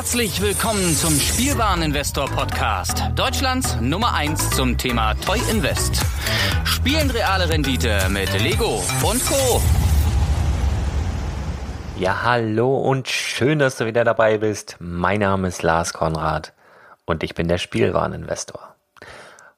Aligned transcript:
Herzlich 0.00 0.40
willkommen 0.40 0.96
zum 0.96 1.12
Spielwareninvestor 1.20 2.24
Podcast. 2.30 3.02
Deutschlands 3.16 3.76
Nummer 3.82 4.14
1 4.14 4.48
zum 4.52 4.78
Thema 4.78 5.12
Toy 5.12 5.38
Invest. 5.50 6.00
Spielen 6.64 7.10
reale 7.10 7.50
Rendite 7.50 8.08
mit 8.08 8.32
Lego 8.40 8.82
und 9.02 9.22
Co. 9.26 9.60
Ja, 11.98 12.22
hallo 12.22 12.78
und 12.78 13.08
schön, 13.08 13.58
dass 13.58 13.76
du 13.76 13.84
wieder 13.84 14.04
dabei 14.04 14.38
bist. 14.38 14.76
Mein 14.80 15.20
Name 15.20 15.48
ist 15.48 15.62
Lars 15.62 15.92
Konrad 15.92 16.54
und 17.04 17.22
ich 17.22 17.34
bin 17.34 17.46
der 17.46 17.58
Spielwareninvestor. 17.58 18.74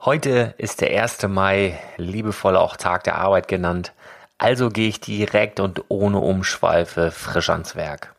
Heute 0.01 0.55
ist 0.59 0.81
der 0.81 1.01
1. 1.01 1.23
Mai, 1.29 1.79
liebevoll 1.99 2.57
auch 2.57 2.77
Tag 2.77 3.05
der 3.05 3.19
Arbeit 3.19 3.47
genannt. 3.47 3.93
Also 4.39 4.71
gehe 4.71 4.89
ich 4.89 4.99
direkt 4.99 5.61
und 5.61 5.85
ohne 5.87 6.19
Umschweife 6.19 7.13
frisch 7.13 7.49
ans 7.49 7.77
Werk. 7.77 8.13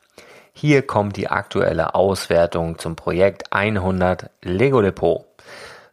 Hier 0.56 0.86
kommt 0.86 1.18
die 1.18 1.30
aktuelle 1.30 1.96
Auswertung 1.96 2.78
zum 2.78 2.96
Projekt 2.96 3.52
100 3.52 4.30
Lego 4.44 4.84
Depot. 4.84 5.26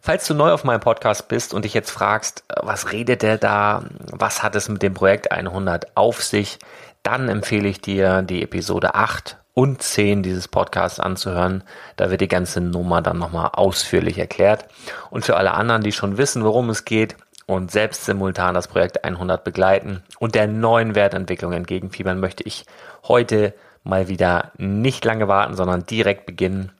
Falls 0.00 0.26
du 0.26 0.34
neu 0.34 0.52
auf 0.52 0.64
meinem 0.64 0.80
Podcast 0.80 1.28
bist 1.28 1.54
und 1.54 1.64
dich 1.64 1.72
jetzt 1.72 1.90
fragst, 1.90 2.44
was 2.60 2.92
redet 2.92 3.22
der 3.22 3.38
da, 3.38 3.84
was 4.12 4.42
hat 4.42 4.54
es 4.54 4.68
mit 4.68 4.82
dem 4.82 4.92
Projekt 4.92 5.32
100 5.32 5.96
auf 5.96 6.22
sich, 6.22 6.58
dann 7.02 7.30
empfehle 7.30 7.68
ich 7.68 7.80
dir 7.80 8.20
die 8.20 8.42
Episode 8.42 8.94
8 8.94 9.38
und 9.54 9.82
10 9.82 10.22
dieses 10.22 10.46
Podcasts 10.46 11.00
anzuhören. 11.00 11.64
Da 11.96 12.10
wird 12.10 12.20
die 12.20 12.28
ganze 12.28 12.60
Nummer 12.60 13.00
dann 13.00 13.18
nochmal 13.18 13.50
ausführlich 13.54 14.18
erklärt. 14.18 14.66
Und 15.08 15.24
für 15.24 15.36
alle 15.36 15.54
anderen, 15.54 15.82
die 15.82 15.92
schon 15.92 16.18
wissen, 16.18 16.44
worum 16.44 16.68
es 16.68 16.84
geht 16.84 17.16
und 17.46 17.70
selbst 17.70 18.04
simultan 18.04 18.54
das 18.54 18.68
Projekt 18.68 19.04
100 19.04 19.42
begleiten 19.42 20.02
und 20.18 20.34
der 20.34 20.46
neuen 20.46 20.94
Wertentwicklung 20.94 21.52
entgegenfiebern, 21.54 22.20
möchte 22.20 22.44
ich 22.44 22.66
heute 23.08 23.54
mal 23.84 24.08
wieder 24.08 24.52
nicht 24.56 25.04
lange 25.04 25.28
warten, 25.28 25.54
sondern 25.54 25.86
direkt 25.86 26.26
beginnen 26.26 26.72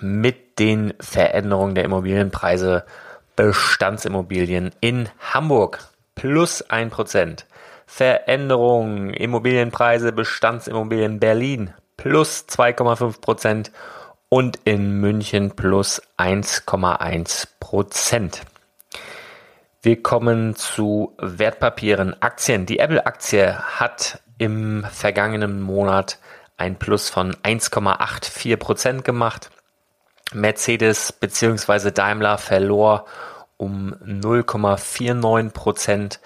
mit 0.00 0.58
den 0.58 0.94
Veränderungen 1.00 1.74
der 1.74 1.84
Immobilienpreise 1.84 2.84
Bestandsimmobilien 3.36 4.72
in 4.80 5.08
Hamburg 5.18 5.80
plus 6.14 6.62
ein 6.70 6.90
Prozent. 6.90 7.46
Veränderungen 7.86 9.14
Immobilienpreise 9.14 10.12
Bestandsimmobilien 10.12 11.18
Berlin 11.18 11.72
plus 11.96 12.46
2,5 12.48 13.20
Prozent 13.20 13.72
und 14.28 14.60
in 14.64 15.00
München 15.00 15.56
plus 15.56 16.00
1,1 16.16 17.48
Prozent. 17.58 18.42
Wir 19.82 20.02
kommen 20.02 20.54
zu 20.54 21.14
Wertpapieren, 21.18 22.14
Aktien. 22.22 22.66
Die 22.66 22.78
Apple-Aktie 22.78 23.58
hat 23.58 24.20
im 24.40 24.86
vergangenen 24.90 25.60
Monat 25.60 26.18
ein 26.56 26.78
Plus 26.78 27.10
von 27.10 27.34
1,84 27.42 28.56
Prozent 28.56 29.04
gemacht. 29.04 29.50
Mercedes 30.32 31.12
bzw. 31.12 31.90
Daimler 31.90 32.38
verlor 32.38 33.04
um 33.58 33.94
0,49 34.02 35.50
Prozent. 35.50 36.20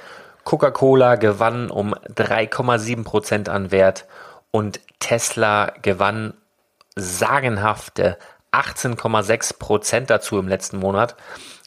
Coca-Cola 0.44 1.16
gewann 1.16 1.70
um 1.70 1.92
3,7 1.92 3.02
Prozent 3.02 3.48
an 3.48 3.72
Wert 3.72 4.06
und 4.52 4.78
Tesla 5.00 5.72
gewann 5.82 6.34
sagenhafte 6.94 8.16
18,6 8.52 9.58
Prozent 9.58 10.10
dazu 10.10 10.38
im 10.38 10.46
letzten 10.46 10.76
Monat. 10.76 11.16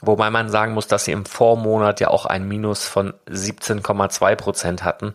Wobei 0.02 0.30
man 0.30 0.48
sagen 0.48 0.74
muss, 0.74 0.88
dass 0.88 1.04
sie 1.04 1.12
im 1.12 1.26
Vormonat 1.26 2.00
ja 2.00 2.08
auch 2.08 2.26
ein 2.26 2.48
Minus 2.48 2.88
von 2.88 3.14
17,2 3.30 4.36
Prozent 4.38 4.86
hatten. 4.86 5.14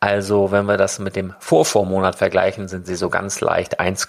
Also 0.00 0.50
wenn 0.50 0.66
wir 0.66 0.76
das 0.76 0.98
mit 0.98 1.16
dem 1.16 1.34
Vorvormonat 1.38 2.16
vergleichen, 2.16 2.68
sind 2.68 2.86
sie 2.86 2.96
so 2.96 3.08
ganz 3.08 3.40
leicht 3.40 3.80
1, 3.80 4.08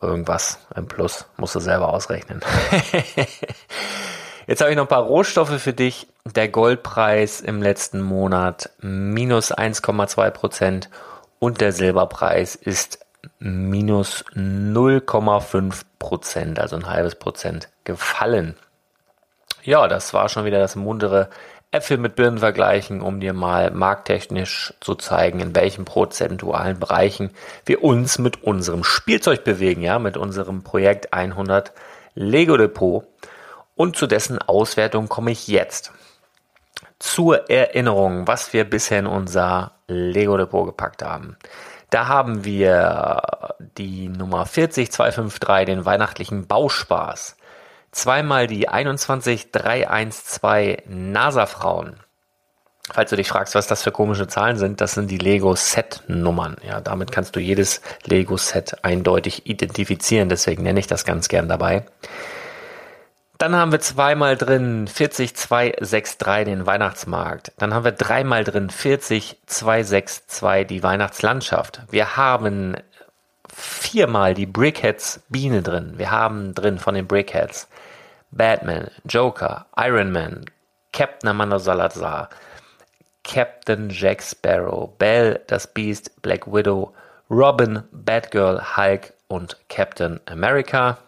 irgendwas 0.00 0.58
im 0.76 0.86
Plus. 0.86 1.26
Musst 1.36 1.54
du 1.54 1.60
selber 1.60 1.92
ausrechnen. 1.92 2.40
Jetzt 4.46 4.60
habe 4.60 4.70
ich 4.70 4.76
noch 4.76 4.84
ein 4.84 4.88
paar 4.88 5.02
Rohstoffe 5.02 5.60
für 5.60 5.72
dich. 5.72 6.08
Der 6.24 6.48
Goldpreis 6.48 7.40
im 7.40 7.62
letzten 7.62 8.00
Monat 8.00 8.70
minus 8.80 9.52
1,2 9.52 10.30
Prozent 10.30 10.90
und 11.38 11.60
der 11.60 11.72
Silberpreis 11.72 12.54
ist 12.54 13.04
minus 13.38 14.24
0,5 14.34 15.82
Prozent, 15.98 16.58
also 16.58 16.76
ein 16.76 16.88
halbes 16.88 17.14
Prozent 17.14 17.68
gefallen. 17.84 18.56
Ja, 19.64 19.86
das 19.86 20.12
war 20.12 20.28
schon 20.28 20.44
wieder 20.44 20.58
das 20.58 20.76
muntere 20.76 21.28
Äpfel 21.72 21.96
mit 21.96 22.16
Birnen 22.16 22.38
vergleichen, 22.38 23.00
um 23.00 23.18
dir 23.18 23.32
mal 23.32 23.70
markttechnisch 23.70 24.74
zu 24.80 24.94
zeigen, 24.94 25.40
in 25.40 25.56
welchen 25.56 25.86
prozentualen 25.86 26.78
Bereichen 26.78 27.30
wir 27.64 27.82
uns 27.82 28.18
mit 28.18 28.42
unserem 28.42 28.84
Spielzeug 28.84 29.42
bewegen, 29.42 29.80
ja, 29.80 29.98
mit 29.98 30.18
unserem 30.18 30.62
Projekt 30.62 31.14
100 31.14 31.72
Lego 32.14 32.58
Depot. 32.58 33.06
Und 33.74 33.96
zu 33.96 34.06
dessen 34.06 34.38
Auswertung 34.38 35.08
komme 35.08 35.30
ich 35.30 35.48
jetzt. 35.48 35.92
Zur 36.98 37.50
Erinnerung, 37.50 38.28
was 38.28 38.52
wir 38.52 38.64
bisher 38.64 38.98
in 38.98 39.06
unser 39.06 39.72
Lego 39.88 40.36
Depot 40.36 40.66
gepackt 40.66 41.02
haben. 41.02 41.38
Da 41.88 42.06
haben 42.06 42.44
wir 42.44 43.22
die 43.78 44.08
Nummer 44.08 44.44
40253, 44.44 45.64
den 45.66 45.84
weihnachtlichen 45.86 46.46
Bauspaß 46.46 47.36
zweimal 47.92 48.46
die 48.46 48.68
21312 48.68 50.82
NASA-Frauen. 50.86 51.96
Falls 52.90 53.10
du 53.10 53.16
dich 53.16 53.28
fragst, 53.28 53.54
was 53.54 53.68
das 53.68 53.82
für 53.82 53.92
komische 53.92 54.26
Zahlen 54.26 54.56
sind, 54.56 54.80
das 54.80 54.94
sind 54.94 55.10
die 55.10 55.18
Lego-Set-Nummern. 55.18 56.56
Ja, 56.66 56.80
damit 56.80 57.12
kannst 57.12 57.36
du 57.36 57.40
jedes 57.40 57.80
Lego-Set 58.04 58.84
eindeutig 58.84 59.46
identifizieren, 59.46 60.28
deswegen 60.28 60.64
nenne 60.64 60.80
ich 60.80 60.88
das 60.88 61.04
ganz 61.04 61.28
gern 61.28 61.48
dabei. 61.48 61.86
Dann 63.38 63.56
haben 63.56 63.72
wir 63.72 63.80
zweimal 63.80 64.36
drin 64.36 64.86
40263 64.86 66.44
den 66.44 66.66
Weihnachtsmarkt. 66.66 67.52
Dann 67.58 67.74
haben 67.74 67.84
wir 67.84 67.92
dreimal 67.92 68.44
drin 68.44 68.68
40262 68.68 70.66
die 70.66 70.82
Weihnachtslandschaft. 70.82 71.82
Wir 71.90 72.16
haben 72.16 72.76
viermal 73.54 74.34
die 74.34 74.46
Brickheads 74.46 75.20
Biene 75.28 75.62
drin. 75.62 75.94
Wir 75.96 76.10
haben 76.10 76.54
drin 76.54 76.78
von 76.78 76.94
den 76.94 77.06
Brickheads 77.06 77.68
Batman, 78.30 78.90
Joker, 79.04 79.66
Iron 79.76 80.10
Man, 80.10 80.46
Captain 80.92 81.28
Amanda 81.28 81.58
Salazar, 81.58 82.30
Captain 83.24 83.90
Jack 83.90 84.22
Sparrow, 84.22 84.96
Belle, 84.98 85.40
das 85.46 85.66
Beast, 85.66 86.22
Black 86.22 86.46
Widow, 86.46 86.92
Robin, 87.30 87.82
Batgirl, 87.92 88.76
Hulk 88.76 89.12
und 89.28 89.56
Captain 89.68 90.20
America. 90.26 90.98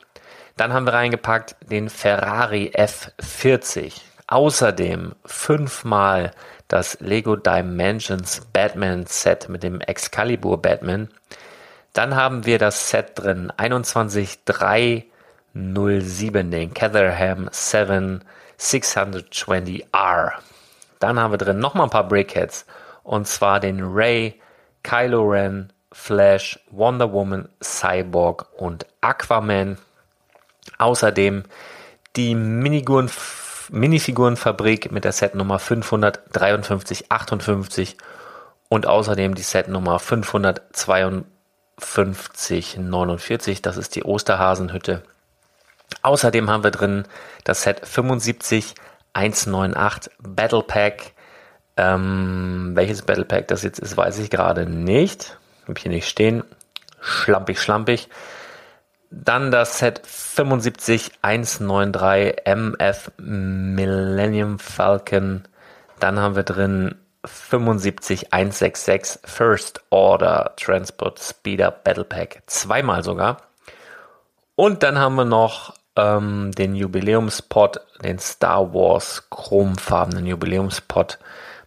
Dann 0.57 0.73
haben 0.73 0.87
wir 0.87 0.95
reingepackt 0.95 1.57
den 1.71 1.89
Ferrari 1.89 2.73
F40. 2.75 4.01
Außerdem 4.27 5.15
fünfmal 5.27 6.31
das 6.69 6.99
Lego 7.01 7.37
Dimensions 7.37 8.41
Batman 8.53 9.05
Set 9.07 9.49
mit 9.49 9.63
dem 9.63 9.81
Excalibur 9.81 10.61
Batman. 10.63 11.09
Dann 11.95 12.15
haben 12.17 12.45
wir 12.45 12.59
das 12.59 12.91
Set 12.91 13.13
drin 13.15 13.51
21307, 13.57 16.51
den 16.51 16.75
Catherham 16.75 17.49
7 17.53 18.25
620R. 18.59 20.33
Dann 20.99 21.21
haben 21.21 21.33
wir 21.33 21.39
drin 21.39 21.61
nochmal 21.61 21.87
ein 21.87 21.91
paar 21.91 22.09
Brickheads 22.09 22.67
und 23.05 23.29
zwar 23.29 23.61
den 23.61 23.81
Ray, 23.81 24.41
Kylo 24.83 25.23
Ren, 25.23 25.73
Flash, 25.93 26.59
Wonder 26.73 27.13
Woman, 27.13 27.49
Cyborg 27.63 28.49
und 28.57 28.87
Aquaman. 29.01 29.79
Außerdem 30.79 31.45
die 32.17 32.35
Miniguren, 32.35 33.09
Minifigurenfabrik 33.71 34.91
mit 34.91 35.05
der 35.05 35.13
Setnummer 35.13 35.61
55358 35.61 37.97
und 38.69 38.89
außerdem 38.89 39.37
die 39.37 39.43
Setnummer 39.43 40.01
552 40.01 41.34
5049, 41.79 43.63
das 43.63 43.77
ist 43.77 43.95
die 43.95 44.05
Osterhasenhütte. 44.05 45.03
Außerdem 46.03 46.51
haben 46.51 46.65
wir 46.65 46.71
drin 46.71 47.05
das 47.45 47.63
Set 47.63 47.87
75198 47.87 50.13
Battle 50.19 50.63
Pack. 50.63 51.13
Ähm, 51.77 52.73
welches 52.75 53.03
Battle 53.03 53.25
Pack 53.25 53.49
das 53.49 53.63
jetzt 53.63 53.81
ist, 53.81 53.97
weiß 53.97 54.19
ich 54.19 54.31
gerade 54.31 54.67
nicht. 54.67 55.39
Hab 55.67 55.79
hier 55.79 55.91
nicht 55.91 56.09
stehen. 56.09 56.45
Schlampig, 57.01 57.61
schlampig. 57.61 58.09
Dann 59.11 59.51
das 59.51 59.79
Set 59.79 60.01
75193 60.05 62.47
MF 62.47 63.11
Millennium 63.19 64.59
Falcon. 64.59 65.45
Dann 66.01 66.19
haben 66.19 66.37
wir 66.37 66.43
drin 66.43 66.97
75166 67.25 69.21
First 69.25 69.83
Order 69.91 70.55
Transport 70.57 71.21
Speeder 71.21 71.71
Battle 71.71 72.05
Pack. 72.05 72.43
Zweimal 72.47 73.03
sogar. 73.03 73.39
Und 74.57 74.83
dann 74.83 74.99
haben 74.99 75.15
wir 75.17 75.25
noch 75.25 75.75
ähm, 75.97 76.53
den 76.53 76.75
Jubiläumspot, 76.75 77.81
den 78.03 78.19
Star 78.19 78.75
Wars 78.75 79.29
chromfarbenen 79.31 80.27
Jubiläumspot 80.27 81.19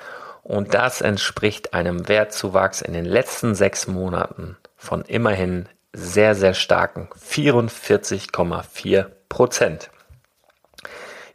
und 0.43 0.75
das 0.75 1.01
entspricht 1.01 1.75
einem 1.75 2.09
Wertzuwachs 2.09 2.83
in 2.83 2.93
den 2.93 3.05
letzten 3.05 3.55
sechs 3.55 3.87
Monaten 3.87 4.57
von 4.77 5.03
immerhin 5.03 5.69
sehr, 5.93 6.35
sehr 6.35 6.55
starken 6.55 7.09
44,4 7.17 9.07
Prozent. 9.29 9.91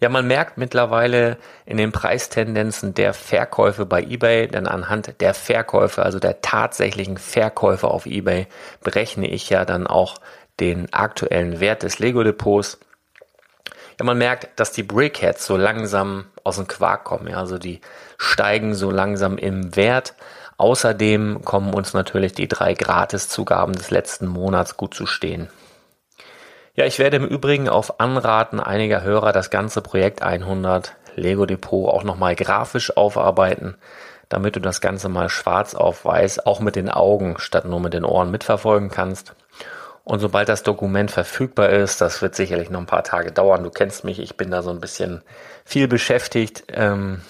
Ja, 0.01 0.09
man 0.09 0.27
merkt 0.27 0.57
mittlerweile 0.57 1.37
in 1.65 1.77
den 1.77 1.91
Preistendenzen 1.91 2.93
der 2.93 3.13
Verkäufe 3.13 3.85
bei 3.85 4.03
eBay, 4.03 4.47
denn 4.47 4.67
anhand 4.67 5.21
der 5.21 5.33
Verkäufe, 5.33 6.03
also 6.03 6.19
der 6.19 6.41
tatsächlichen 6.41 7.17
Verkäufe 7.17 7.87
auf 7.87 8.05
eBay, 8.05 8.47
berechne 8.83 9.27
ich 9.27 9.49
ja 9.49 9.63
dann 9.63 9.87
auch 9.87 10.15
den 10.59 10.93
aktuellen 10.93 11.59
Wert 11.59 11.83
des 11.83 11.99
Lego-Depots. 11.99 12.79
Ja, 13.99 14.05
man 14.05 14.17
merkt, 14.17 14.59
dass 14.59 14.71
die 14.71 14.83
Brickheads 14.83 15.45
so 15.45 15.57
langsam 15.57 16.25
aus 16.43 16.57
dem 16.57 16.67
Quark 16.67 17.03
kommen. 17.03 17.27
Ja, 17.27 17.37
also 17.37 17.57
die 17.57 17.81
steigen 18.17 18.73
so 18.73 18.91
langsam 18.91 19.37
im 19.37 19.75
Wert. 19.75 20.15
Außerdem 20.57 21.43
kommen 21.43 21.73
uns 21.73 21.93
natürlich 21.93 22.33
die 22.33 22.47
drei 22.47 22.73
Gratiszugaben 22.73 23.75
des 23.75 23.91
letzten 23.91 24.27
Monats 24.27 24.77
gut 24.77 24.93
zu 24.93 25.05
stehen. 25.05 25.49
Ja, 26.75 26.85
ich 26.85 26.99
werde 26.99 27.17
im 27.17 27.25
Übrigen 27.25 27.69
auf 27.69 27.99
Anraten 27.99 28.59
einiger 28.59 29.01
Hörer 29.01 29.31
das 29.31 29.49
ganze 29.49 29.81
Projekt 29.81 30.21
100 30.21 30.93
Lego 31.15 31.45
Depot 31.45 31.89
auch 31.89 32.03
nochmal 32.03 32.35
grafisch 32.35 32.95
aufarbeiten, 32.97 33.75
damit 34.27 34.55
du 34.57 34.59
das 34.59 34.81
Ganze 34.81 35.07
mal 35.07 35.29
schwarz 35.29 35.73
auf 35.73 36.03
weiß 36.03 36.45
auch 36.45 36.59
mit 36.59 36.75
den 36.75 36.89
Augen 36.89 37.35
statt 37.37 37.65
nur 37.65 37.79
mit 37.79 37.93
den 37.93 38.03
Ohren 38.03 38.31
mitverfolgen 38.31 38.89
kannst. 38.89 39.35
Und 40.05 40.19
sobald 40.19 40.47
das 40.49 40.63
Dokument 40.63 41.09
verfügbar 41.09 41.69
ist, 41.69 41.99
das 41.99 42.21
wird 42.21 42.35
sicherlich 42.35 42.69
noch 42.69 42.79
ein 42.79 42.85
paar 42.85 43.03
Tage 43.03 43.31
dauern. 43.31 43.63
Du 43.63 43.71
kennst 43.71 44.03
mich, 44.03 44.19
ich 44.19 44.37
bin 44.37 44.51
da 44.51 44.61
so 44.61 44.69
ein 44.69 44.79
bisschen 44.79 45.23
viel 45.65 45.87
beschäftigt. 45.87 46.65
Ähm, 46.67 47.21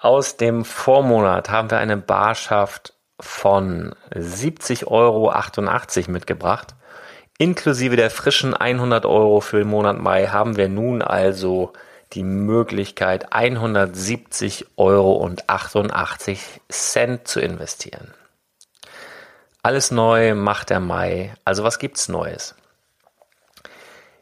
Aus 0.00 0.36
dem 0.36 0.64
Vormonat 0.64 1.50
haben 1.50 1.70
wir 1.70 1.78
eine 1.78 1.96
Barschaft 1.96 2.94
von 3.18 3.94
70,88 4.14 4.86
Euro 4.86 5.32
mitgebracht. 6.12 6.76
Inklusive 7.38 7.96
der 7.96 8.10
frischen 8.10 8.54
100 8.54 9.06
Euro 9.06 9.40
für 9.40 9.58
den 9.58 9.68
Monat 9.68 9.98
Mai 9.98 10.26
haben 10.26 10.56
wir 10.56 10.68
nun 10.68 11.02
also 11.02 11.72
die 12.12 12.22
Möglichkeit 12.22 13.32
170 13.32 14.66
Euro 14.76 15.12
und 15.14 15.48
88 15.48 16.60
Cent 16.68 17.26
zu 17.26 17.40
investieren. 17.40 18.14
Alles 19.62 19.90
neu 19.90 20.34
macht 20.34 20.70
der 20.70 20.80
Mai. 20.80 21.34
Also 21.44 21.64
was 21.64 21.80
gibt's 21.80 22.08
Neues? 22.08 22.54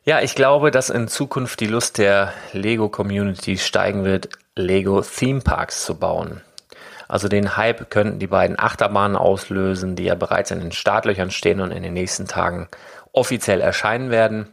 Ja, 0.09 0.21
ich 0.21 0.37
glaube, 0.37 0.71
dass 0.71 0.89
in 0.89 1.09
Zukunft 1.09 1.59
die 1.59 1.67
Lust 1.67 1.99
der 1.99 2.33
Lego 2.53 2.89
Community 2.89 3.59
steigen 3.59 4.05
wird, 4.05 4.29
Lego 4.55 5.03
Theme 5.03 5.41
Parks 5.41 5.85
zu 5.85 5.99
bauen. 5.99 6.43
Also 7.09 7.27
den 7.27 7.57
Hype 7.57 7.91
könnten 7.91 8.21
die 8.21 8.29
beiden 8.29 8.57
Achterbahnen 8.57 9.17
auslösen, 9.17 9.97
die 9.97 10.05
ja 10.05 10.15
bereits 10.15 10.53
in 10.53 10.61
den 10.61 10.71
Startlöchern 10.71 11.33
stehen 11.33 11.61
und 11.61 11.73
in 11.73 11.83
den 11.83 11.93
nächsten 11.93 12.29
Tagen 12.29 12.69
offiziell 13.11 13.61
erscheinen 13.61 14.11
werden. 14.11 14.47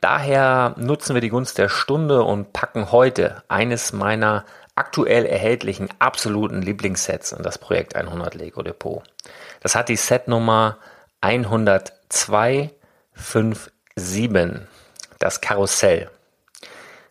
Daher 0.00 0.74
nutzen 0.78 1.14
wir 1.14 1.20
die 1.20 1.28
Gunst 1.28 1.58
der 1.58 1.68
Stunde 1.68 2.24
und 2.24 2.52
packen 2.52 2.90
heute 2.90 3.44
eines 3.46 3.92
meiner 3.92 4.44
aktuell 4.74 5.26
erhältlichen 5.26 5.90
absoluten 6.00 6.60
Lieblingssets 6.60 7.30
in 7.30 7.44
das 7.44 7.58
Projekt 7.58 7.94
100 7.94 8.34
Lego 8.34 8.64
Depot. 8.64 9.04
Das 9.60 9.76
hat 9.76 9.88
die 9.88 9.94
Setnummer 9.94 10.78
10257, 13.96 14.68
das 15.18 15.40
Karussell. 15.40 16.10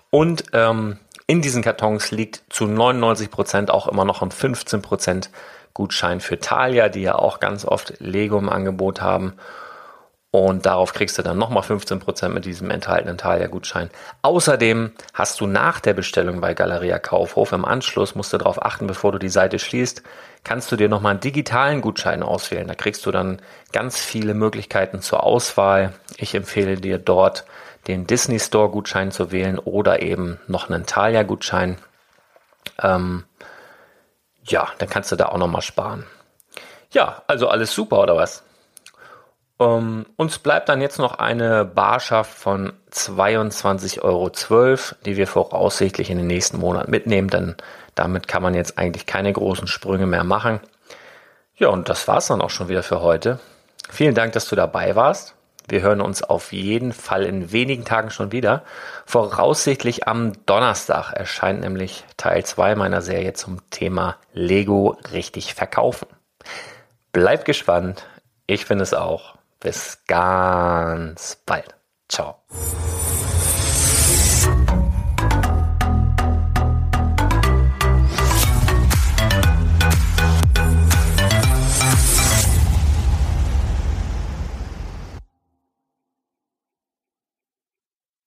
Und 0.09 0.43
ähm, 0.53 0.99
in 1.27 1.41
diesen 1.41 1.61
Kartons 1.61 2.11
liegt 2.11 2.43
zu 2.49 2.67
99 2.67 3.31
Prozent 3.31 3.71
auch 3.71 3.87
immer 3.87 4.05
noch 4.05 4.21
ein 4.21 4.31
15 4.31 4.81
Prozent 4.81 5.29
Gutschein 5.73 6.21
für 6.21 6.39
Thalia, 6.39 6.89
die 6.89 7.03
ja 7.03 7.15
auch 7.15 7.39
ganz 7.39 7.63
oft 7.65 7.93
Lego 7.99 8.37
im 8.37 8.49
Angebot 8.49 9.01
haben. 9.01 9.33
Und 10.37 10.67
darauf 10.67 10.93
kriegst 10.93 11.17
du 11.17 11.23
dann 11.23 11.39
nochmal 11.39 11.63
15% 11.63 12.29
mit 12.29 12.45
diesem 12.45 12.69
enthaltenen 12.69 13.17
Thalia-Gutschein. 13.17 13.89
Außerdem 14.21 14.91
hast 15.15 15.41
du 15.41 15.47
nach 15.47 15.79
der 15.79 15.95
Bestellung 15.95 16.41
bei 16.41 16.53
Galeria 16.53 16.99
Kaufhof 16.99 17.53
im 17.53 17.65
Anschluss, 17.65 18.13
musst 18.13 18.33
du 18.33 18.37
darauf 18.37 18.63
achten, 18.63 18.85
bevor 18.85 19.11
du 19.11 19.17
die 19.17 19.29
Seite 19.29 19.57
schließt, 19.57 20.03
kannst 20.43 20.71
du 20.71 20.75
dir 20.75 20.89
nochmal 20.89 21.13
einen 21.13 21.21
digitalen 21.21 21.81
Gutschein 21.81 22.21
auswählen. 22.21 22.67
Da 22.67 22.75
kriegst 22.75 23.03
du 23.07 23.11
dann 23.11 23.41
ganz 23.71 23.99
viele 23.99 24.35
Möglichkeiten 24.35 25.01
zur 25.01 25.23
Auswahl. 25.23 25.93
Ich 26.17 26.35
empfehle 26.35 26.75
dir 26.75 26.99
dort 26.99 27.45
den 27.87 28.05
Disney 28.05 28.39
Store 28.39 28.69
Gutschein 28.69 29.11
zu 29.11 29.31
wählen 29.31 29.57
oder 29.57 30.03
eben 30.03 30.39
noch 30.45 30.69
einen 30.69 30.85
Thalia 30.85 31.23
Gutschein. 31.23 31.79
Ähm, 32.83 33.23
ja, 34.43 34.67
dann 34.77 34.87
kannst 34.87 35.11
du 35.11 35.15
da 35.15 35.29
auch 35.29 35.39
nochmal 35.39 35.63
sparen. 35.63 36.05
Ja, 36.91 37.23
also 37.25 37.47
alles 37.47 37.73
super 37.73 38.03
oder 38.03 38.15
was? 38.15 38.43
Ähm, 39.59 40.05
uns 40.17 40.37
bleibt 40.39 40.69
dann 40.69 40.81
jetzt 40.81 40.99
noch 40.99 41.19
eine 41.19 41.65
Barschaft 41.65 42.31
von 42.31 42.73
22,12 42.91 44.01
Euro, 44.01 44.29
die 45.05 45.17
wir 45.17 45.27
voraussichtlich 45.27 46.09
in 46.09 46.17
den 46.17 46.27
nächsten 46.27 46.57
Monaten 46.57 46.91
mitnehmen, 46.91 47.29
denn 47.29 47.55
damit 47.95 48.27
kann 48.27 48.43
man 48.43 48.53
jetzt 48.53 48.77
eigentlich 48.77 49.07
keine 49.07 49.33
großen 49.33 49.67
Sprünge 49.67 50.05
mehr 50.05 50.23
machen. 50.23 50.59
Ja, 51.55 51.69
und 51.69 51.89
das 51.89 52.07
war's 52.07 52.27
dann 52.27 52.41
auch 52.41 52.51
schon 52.51 52.69
wieder 52.69 52.83
für 52.83 53.01
heute. 53.01 53.39
Vielen 53.89 54.13
Dank, 54.13 54.33
dass 54.33 54.47
du 54.47 54.55
dabei 54.55 54.95
warst. 54.95 55.33
Wir 55.67 55.81
hören 55.81 56.01
uns 56.01 56.23
auf 56.23 56.53
jeden 56.53 56.93
Fall 56.93 57.23
in 57.23 57.51
wenigen 57.51 57.83
Tagen 57.83 58.09
schon 58.09 58.31
wieder. 58.31 58.63
Voraussichtlich 59.05 60.07
am 60.07 60.33
Donnerstag 60.45 61.11
erscheint 61.11 61.59
nämlich 61.61 62.05
Teil 62.15 62.45
2 62.45 62.75
meiner 62.75 63.01
Serie 63.01 63.33
zum 63.33 63.67
Thema 63.69 64.15
Lego 64.33 64.97
richtig 65.11 65.55
verkaufen. 65.55 66.07
Bleib 67.11 67.43
gespannt. 67.43 68.05
Ich 68.45 68.65
finde 68.65 68.83
es 68.83 68.93
auch. 68.93 69.37
Bis 69.67 69.97
ganz 70.07 71.35
bald. 71.45 71.75
Ciao. 72.07 72.41